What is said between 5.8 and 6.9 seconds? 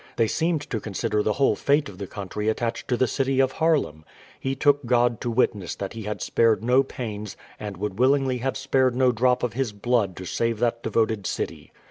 he had spared no